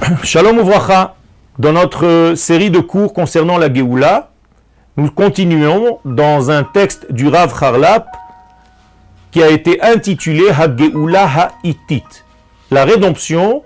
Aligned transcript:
Shalom 0.22 0.58
Uvracha, 0.58 1.14
dans 1.58 1.72
notre 1.72 2.34
série 2.36 2.70
de 2.70 2.80
cours 2.80 3.12
concernant 3.12 3.58
la 3.58 3.72
Géoula, 3.72 4.30
nous 4.96 5.10
continuons 5.10 6.00
dans 6.04 6.50
un 6.50 6.64
texte 6.64 7.12
du 7.12 7.28
Rav 7.28 7.52
Harlap 7.60 8.06
qui 9.30 9.42
a 9.42 9.48
été 9.48 9.82
intitulé 9.82 10.44
Ha-Geoula 10.50 11.24
Ha-Itit, 11.24 12.04
la 12.70 12.84
rédemption 12.84 13.62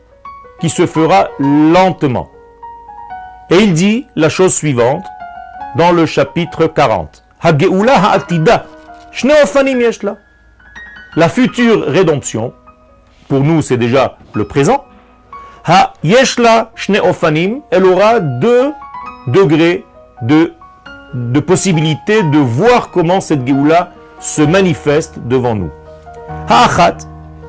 qui 0.61 0.69
se 0.69 0.87
fera 0.87 1.29
lentement. 1.38 2.29
Et 3.51 3.56
il 3.56 3.72
dit 3.72 4.06
la 4.17 4.28
chose 4.28 4.54
suivante 4.54 5.04
dans 5.76 5.92
le 5.92 6.06
chapitre 6.06 6.67
40. 6.67 7.24
Ha-Geoula 7.42 7.94
Ha-Atida, 7.94 8.67
la 11.17 11.28
future 11.28 11.85
rédemption, 11.87 12.53
pour 13.28 13.40
nous 13.40 13.62
c'est 13.62 13.76
déjà 13.76 14.19
le 14.35 14.47
présent, 14.47 14.85
Ha 15.65 15.92
yeshla 16.02 16.70
shne 16.74 17.01
ofanim, 17.01 17.60
elle 17.70 17.84
aura 17.84 18.20
deux 18.20 18.73
degrés 19.27 19.84
de, 20.23 20.55
de 21.14 21.41
possibilité 21.41 22.23
de 22.23 22.38
voir 22.38 22.91
comment 22.91 23.20
cette 23.20 23.46
Géoula 23.46 23.91
se 24.20 24.42
manifeste 24.42 25.19
devant 25.27 25.55
nous. 25.55 25.70
Ha 26.48 26.95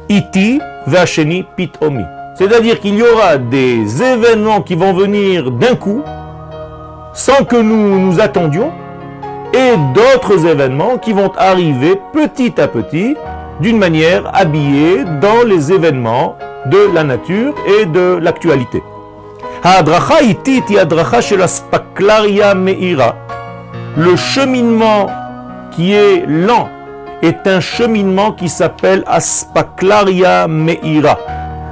iti 0.09 0.59
vasheni 0.87 1.45
pitomi. 1.55 2.03
C'est-à-dire 2.35 2.79
qu'il 2.79 2.95
y 2.95 3.03
aura 3.03 3.37
des 3.37 4.01
événements 4.01 4.61
qui 4.61 4.75
vont 4.75 4.93
venir 4.93 5.51
d'un 5.51 5.75
coup, 5.75 6.01
sans 7.13 7.43
que 7.45 7.55
nous 7.55 7.99
nous 7.99 8.19
attendions, 8.19 8.71
et 9.53 9.75
d'autres 9.93 10.45
événements 10.45 10.97
qui 10.97 11.13
vont 11.13 11.31
arriver 11.37 11.99
petit 12.13 12.59
à 12.59 12.67
petit, 12.67 13.15
d'une 13.59 13.77
manière 13.77 14.23
habillée 14.33 15.03
dans 15.21 15.43
les 15.45 15.71
événements 15.71 16.35
de 16.65 16.93
la 16.93 17.03
nature 17.03 17.53
et 17.65 17.85
de 17.85 18.17
l'actualité. 18.21 18.83
Le 23.97 24.15
cheminement 24.15 25.07
qui 25.71 25.93
est 25.93 26.25
lent 26.27 26.69
est 27.21 27.45
un 27.45 27.59
cheminement 27.59 28.31
qui 28.31 28.49
s'appelle 28.49 29.03
Aspaklaria 29.05 30.47
Meira, 30.47 31.19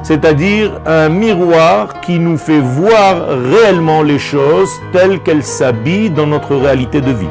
c'est-à-dire 0.04 0.80
un 0.86 1.10
miroir 1.10 2.02
qui 2.02 2.20
nous 2.20 2.38
fait 2.38 2.60
voir 2.60 3.28
réellement 3.28 4.04
les 4.04 4.20
choses 4.20 4.70
telles 4.94 5.20
qu'elles 5.22 5.44
s'habillent 5.44 6.12
dans 6.12 6.28
notre 6.28 6.56
réalité 6.56 7.02
de 7.02 7.12
vie. 7.12 7.28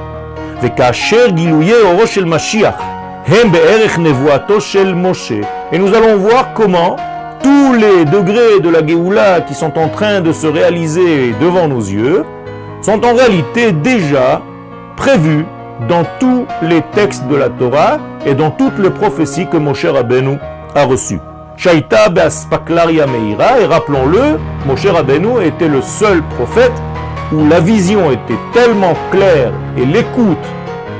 Et 5.72 5.78
nous 5.78 5.94
allons 5.94 6.16
voir 6.16 6.52
comment 6.54 6.96
tous 7.42 7.72
les 7.74 8.04
degrés 8.04 8.60
de 8.62 8.68
la 8.68 8.86
Géoula 8.86 9.40
qui 9.42 9.54
sont 9.54 9.78
en 9.78 9.88
train 9.88 10.20
de 10.20 10.32
se 10.32 10.46
réaliser 10.46 11.34
devant 11.40 11.68
nos 11.68 11.80
yeux 11.80 12.24
sont 12.82 13.04
en 13.04 13.14
réalité 13.14 13.72
déjà 13.72 14.42
prévus 14.96 15.44
dans 15.88 16.04
tous 16.18 16.46
les 16.62 16.82
textes 16.94 17.26
de 17.28 17.36
la 17.36 17.48
Torah 17.48 17.98
et 18.26 18.34
dans 18.34 18.50
toutes 18.50 18.78
les 18.78 18.90
prophéties 18.90 19.46
que 19.46 19.56
Moshe 19.56 19.86
Rabbeinu 19.86 20.38
a 20.74 20.84
reçues. 20.84 21.20
Shaita 21.56 22.08
Baspaklaria 22.08 23.06
Meira, 23.06 23.60
et 23.60 23.66
rappelons-le, 23.66 24.38
Moshe 24.66 24.86
Rabbeinu 24.86 25.42
était 25.44 25.68
le 25.68 25.82
seul 25.82 26.22
prophète 26.36 26.72
où 27.32 27.46
la 27.48 27.60
vision 27.60 28.10
était 28.10 28.38
tellement 28.52 28.94
claire 29.10 29.52
et 29.76 29.84
l'écoute 29.84 30.36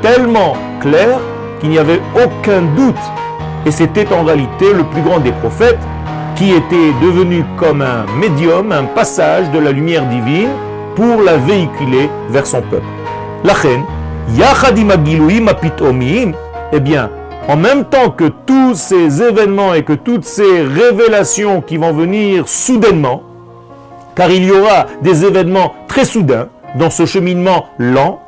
tellement 0.03 0.55
claire 0.81 1.21
qu'il 1.61 1.71
n'y 1.71 1.79
avait 1.79 2.01
aucun 2.15 2.63
doute. 2.77 2.95
Et 3.67 3.71
c'était 3.71 4.13
en 4.13 4.25
réalité 4.25 4.73
le 4.73 4.85
plus 4.85 5.03
grand 5.03 5.19
des 5.21 5.33
prophètes 5.33 5.79
qui 6.39 6.53
était 6.53 6.93
devenu 7.03 7.45
comme 7.57 7.83
un 7.83 8.07
médium, 8.17 8.71
un 8.71 8.85
passage 8.85 9.51
de 9.51 9.59
la 9.59 9.73
lumière 9.73 10.07
divine 10.07 10.51
pour 10.95 11.21
la 11.21 11.37
véhiculer 11.37 12.09
vers 12.31 12.47
son 12.47 12.63
peuple. 12.63 12.87
La 13.43 13.55
reine, 13.55 13.83
eh 16.73 16.81
bien, 16.81 17.11
en 17.49 17.57
même 17.57 17.85
temps 17.87 18.11
que 18.11 18.31
tous 18.47 18.77
ces 18.77 19.21
événements 19.21 19.75
et 19.75 19.83
que 19.83 19.95
toutes 19.95 20.25
ces 20.25 20.63
révélations 20.63 21.61
qui 21.61 21.77
vont 21.77 21.93
venir 21.93 22.47
soudainement, 22.47 23.25
car 24.15 24.31
il 24.31 24.45
y 24.45 24.53
aura 24.53 24.87
des 25.03 25.25
événements 25.25 25.75
très 25.89 26.05
soudains 26.05 26.47
dans 26.77 26.91
ce 26.91 27.05
cheminement 27.05 27.67
lent, 27.79 28.23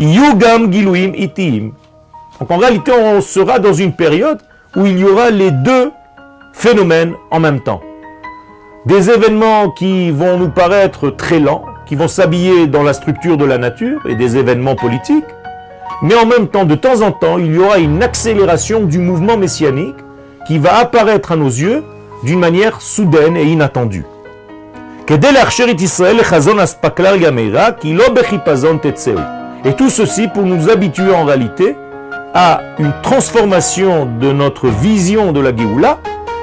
Yugam 0.00 0.72
Giluim 0.72 1.12
Itim. 1.14 1.70
Donc 2.40 2.50
en 2.50 2.56
réalité, 2.56 2.90
on 2.90 3.20
sera 3.20 3.60
dans 3.60 3.72
une 3.72 3.92
période 3.92 4.40
où 4.74 4.84
il 4.84 4.98
y 4.98 5.04
aura 5.04 5.30
les 5.30 5.52
deux 5.52 5.92
phénomènes 6.58 7.14
en 7.30 7.38
même 7.38 7.60
temps. 7.60 7.80
Des 8.84 9.10
événements 9.10 9.70
qui 9.70 10.10
vont 10.10 10.38
nous 10.38 10.48
paraître 10.48 11.08
très 11.10 11.38
lents, 11.38 11.64
qui 11.86 11.94
vont 11.94 12.08
s'habiller 12.08 12.66
dans 12.66 12.82
la 12.82 12.94
structure 12.94 13.36
de 13.36 13.44
la 13.44 13.58
nature 13.58 14.00
et 14.08 14.16
des 14.16 14.36
événements 14.36 14.74
politiques, 14.74 15.24
mais 16.02 16.16
en 16.16 16.26
même 16.26 16.48
temps, 16.48 16.64
de 16.64 16.74
temps 16.74 17.00
en 17.02 17.12
temps, 17.12 17.38
il 17.38 17.54
y 17.54 17.58
aura 17.58 17.78
une 17.78 18.02
accélération 18.02 18.80
du 18.80 18.98
mouvement 18.98 19.36
messianique 19.36 19.94
qui 20.48 20.58
va 20.58 20.78
apparaître 20.78 21.30
à 21.30 21.36
nos 21.36 21.46
yeux 21.46 21.84
d'une 22.24 22.40
manière 22.40 22.80
soudaine 22.80 23.36
et 23.36 23.44
inattendue. 23.44 24.04
Et 29.64 29.74
tout 29.74 29.90
ceci 29.90 30.26
pour 30.26 30.42
nous 30.42 30.70
habituer 30.70 31.14
en 31.14 31.24
réalité 31.24 31.76
à 32.34 32.60
une 32.80 32.92
transformation 33.02 34.08
de 34.20 34.32
notre 34.32 34.66
vision 34.66 35.30
de 35.30 35.40
la 35.40 35.56
Géoula 35.56 35.98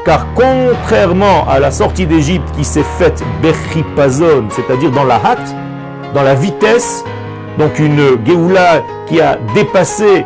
car 0.05 0.27
contrairement 0.35 1.47
à 1.49 1.59
la 1.59 1.71
sortie 1.71 2.05
d'Égypte 2.05 2.47
qui 2.55 2.63
s'est 2.63 2.85
faite 2.99 3.23
Bechipazon, 3.41 4.45
c'est-à-dire 4.49 4.91
dans 4.91 5.03
la 5.03 5.15
hâte, 5.15 5.55
dans 6.13 6.21
la 6.21 6.35
vitesse, 6.35 7.03
donc 7.57 7.79
une 7.79 8.23
Géoula 8.23 8.83
qui 9.07 9.19
a 9.19 9.37
dépassé 9.55 10.25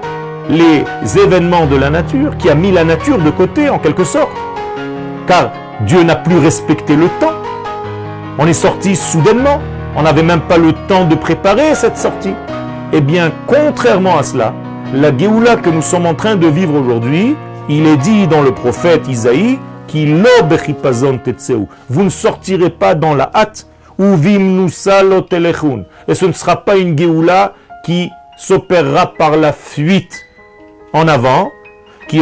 les 0.50 0.84
événements 1.18 1.66
de 1.66 1.78
la 1.78 1.90
nature, 1.90 2.36
qui 2.38 2.50
a 2.50 2.56
mis 2.56 2.72
la 2.72 2.84
nature 2.84 3.20
de 3.20 3.30
côté 3.30 3.70
en 3.70 3.80
quelque 3.80 4.04
sorte, 4.04 4.32
car 5.26 5.52
Dieu 5.82 6.04
n'a 6.04 6.18
plus 6.18 6.38
respecté 6.38 6.98
le 6.98 7.08
temps. 7.22 7.38
On 8.38 8.48
est 8.48 8.54
sorti 8.54 8.98
soudainement, 8.98 9.62
on 9.96 10.02
n'avait 10.02 10.24
même 10.24 10.42
pas 10.42 10.58
le 10.58 10.74
temps 10.88 11.06
de 11.06 11.16
préparer 11.16 11.74
cette 11.74 11.98
sortie. 11.98 12.34
Eh 12.92 13.00
bien, 13.00 13.32
contrairement 13.48 14.18
à 14.18 14.24
cela, 14.24 14.54
la 14.94 15.16
Géoula 15.16 15.56
que 15.56 15.70
nous 15.70 15.82
sommes 15.82 16.06
en 16.06 16.16
train 16.16 16.36
de 16.36 16.48
vivre 16.48 16.76
aujourd'hui, 16.76 17.38
il 17.70 17.88
est 17.88 17.98
dit 17.98 18.28
dans 18.28 18.42
le 18.42 18.52
prophète 18.52 19.08
Isaïe 19.08 19.60
vous 21.90 22.04
ne 22.04 22.10
sortirez 22.10 22.70
pas 22.70 22.96
dans 22.96 23.16
la 23.16 23.32
hâte 23.34 23.68
ou 23.98 24.16
Et 24.16 26.16
ce 26.16 26.26
ne 26.26 26.32
sera 26.32 26.64
pas 26.64 26.78
une 26.78 26.98
Géoula 26.98 27.54
qui 27.84 28.10
s'opérera 28.38 29.14
par 29.14 29.36
la 29.36 29.52
fuite 29.52 30.26
en 30.94 31.08
avant. 31.08 31.52
Qui 32.08 32.22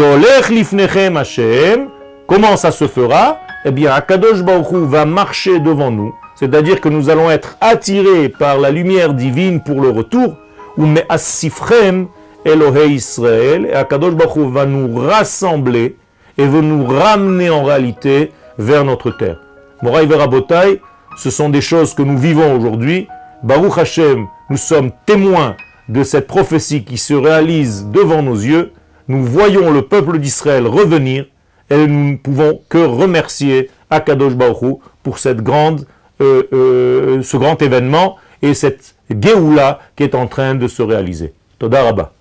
Comment 2.27 2.57
ça 2.57 2.71
se 2.71 2.87
fera? 2.87 3.37
Eh 3.63 3.71
bien, 3.71 3.93
Akadosh 3.93 4.43
Baruch 4.43 4.71
va 4.71 5.05
marcher 5.05 5.59
devant 5.59 5.91
nous. 5.91 6.13
C'est-à-dire 6.35 6.81
que 6.81 6.89
nous 6.89 7.09
allons 7.09 7.31
être 7.31 7.57
attirés 7.61 8.29
par 8.29 8.57
la 8.57 8.69
lumière 8.69 9.13
divine 9.13 9.61
pour 9.61 9.81
le 9.81 9.89
retour. 9.89 10.35
Ou 10.77 10.85
me 10.85 11.01
asifrem 11.09 12.07
Elohei 12.43 12.93
Israël. 12.93 13.65
Et 13.65 13.73
Akadosh 13.73 14.13
Baruch 14.13 14.51
va 14.51 14.65
nous 14.65 14.99
rassembler 14.99 15.95
et 16.37 16.45
veut 16.45 16.61
nous 16.61 16.85
ramener 16.85 17.49
en 17.49 17.63
réalité 17.63 18.31
vers 18.57 18.85
notre 18.85 19.11
terre. 19.11 19.39
Moraï 19.81 20.05
Verabotai, 20.07 20.81
ce 21.17 21.29
sont 21.29 21.49
des 21.49 21.61
choses 21.61 21.93
que 21.93 22.01
nous 22.01 22.17
vivons 22.17 22.55
aujourd'hui. 22.55 23.07
Baruch 23.43 23.77
Hashem, 23.77 24.27
nous 24.49 24.57
sommes 24.57 24.91
témoins 25.05 25.55
de 25.89 26.03
cette 26.03 26.27
prophétie 26.27 26.83
qui 26.83 26.97
se 26.97 27.13
réalise 27.13 27.87
devant 27.91 28.21
nos 28.21 28.35
yeux. 28.35 28.71
Nous 29.07 29.23
voyons 29.23 29.71
le 29.71 29.83
peuple 29.83 30.19
d'Israël 30.19 30.67
revenir 30.67 31.25
et 31.69 31.87
nous 31.87 32.11
ne 32.11 32.17
pouvons 32.17 32.61
que 32.69 32.77
remercier 32.77 33.69
Akadosh 33.89 34.35
Baruch 34.35 34.79
pour 35.03 35.19
cette 35.19 35.41
grande, 35.41 35.85
euh, 36.21 36.43
euh, 36.53 37.21
ce 37.21 37.37
grand 37.37 37.61
événement 37.61 38.17
et 38.41 38.53
cette 38.53 38.95
Géoula 39.09 39.79
qui 39.95 40.03
est 40.03 40.15
en 40.15 40.27
train 40.27 40.55
de 40.55 40.67
se 40.67 40.81
réaliser. 40.81 41.33
Toda 41.59 41.83
Rabba. 41.83 42.11